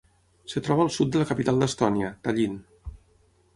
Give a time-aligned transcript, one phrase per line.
[0.47, 2.59] Es troba al sud de la capital d'Estònia, Tallin.